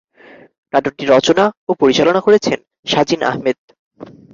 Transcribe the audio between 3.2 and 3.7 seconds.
Ahmed.